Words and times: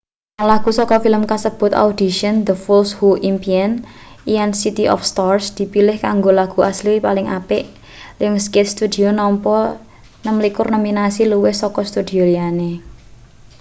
rong 0.37 0.49
lagu 0.53 0.69
saka 0.79 0.95
film 1.05 1.23
kasebut 1.31 1.71
audition 1.83 2.35
the 2.47 2.55
fools 2.63 2.89
who 2.97 3.09
impian 3.31 3.71
lan 4.33 4.49
city 4.63 4.85
of 4.93 4.99
stars 5.11 5.45
dipilih 5.57 5.97
kanggo 6.05 6.31
lagu 6.39 6.59
asli 6.71 6.93
paling 7.07 7.27
apik. 7.39 7.65
lionsgate 8.19 8.71
studio 8.75 9.07
nampa 9.19 9.57
26 10.23 10.75
nominasi- 10.75 11.21
luwih 11.31 11.55
saka 11.61 11.81
studio 11.91 12.21
liyane 12.29 12.71